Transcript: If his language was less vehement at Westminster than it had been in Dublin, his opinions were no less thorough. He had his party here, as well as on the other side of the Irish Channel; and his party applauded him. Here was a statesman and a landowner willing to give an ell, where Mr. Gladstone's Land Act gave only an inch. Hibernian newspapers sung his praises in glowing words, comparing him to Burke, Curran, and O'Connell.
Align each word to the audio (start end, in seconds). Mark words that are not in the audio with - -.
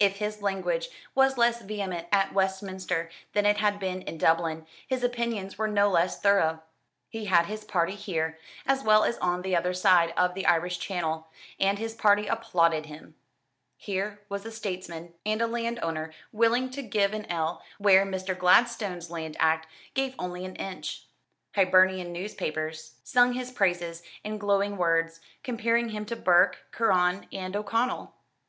If 0.00 0.16
his 0.16 0.42
language 0.42 0.88
was 1.14 1.38
less 1.38 1.62
vehement 1.62 2.08
at 2.10 2.32
Westminster 2.34 3.08
than 3.32 3.46
it 3.46 3.58
had 3.58 3.78
been 3.78 4.02
in 4.02 4.18
Dublin, 4.18 4.66
his 4.88 5.04
opinions 5.04 5.56
were 5.56 5.68
no 5.68 5.88
less 5.88 6.20
thorough. 6.20 6.64
He 7.08 7.26
had 7.26 7.46
his 7.46 7.62
party 7.62 7.94
here, 7.94 8.40
as 8.66 8.82
well 8.82 9.04
as 9.04 9.18
on 9.18 9.42
the 9.42 9.54
other 9.54 9.72
side 9.72 10.12
of 10.16 10.34
the 10.34 10.46
Irish 10.46 10.80
Channel; 10.80 11.28
and 11.60 11.78
his 11.78 11.94
party 11.94 12.26
applauded 12.26 12.86
him. 12.86 13.14
Here 13.76 14.20
was 14.28 14.44
a 14.44 14.50
statesman 14.50 15.14
and 15.24 15.40
a 15.40 15.46
landowner 15.46 16.12
willing 16.32 16.70
to 16.70 16.82
give 16.82 17.14
an 17.14 17.26
ell, 17.26 17.62
where 17.78 18.04
Mr. 18.04 18.36
Gladstone's 18.36 19.12
Land 19.12 19.36
Act 19.38 19.68
gave 19.94 20.16
only 20.18 20.44
an 20.44 20.56
inch. 20.56 21.04
Hibernian 21.54 22.12
newspapers 22.12 22.96
sung 23.04 23.34
his 23.34 23.52
praises 23.52 24.02
in 24.24 24.38
glowing 24.38 24.76
words, 24.76 25.20
comparing 25.44 25.90
him 25.90 26.04
to 26.06 26.16
Burke, 26.16 26.64
Curran, 26.72 27.28
and 27.30 27.54
O'Connell. 27.54 28.16